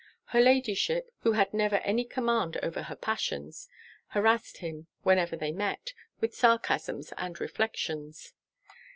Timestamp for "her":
0.33-0.41, 2.81-2.95